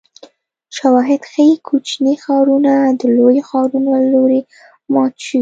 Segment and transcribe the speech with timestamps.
[0.75, 4.41] شواهد ښيي کوچني ښارونه د لویو ښارونو له لوري
[4.93, 5.39] مات شوي